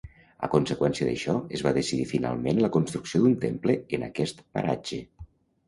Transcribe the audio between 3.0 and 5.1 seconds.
d'un temple en aquest paratge.